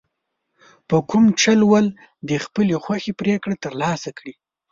[0.87, 1.87] په کوم چل ول
[2.29, 4.33] د خپلې خوښې پرېکړه ترلاسه کړي.